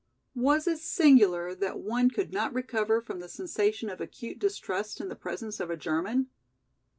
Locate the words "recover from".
2.55-3.19